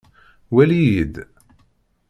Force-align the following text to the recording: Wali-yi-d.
Wali-yi-d. 0.53 1.15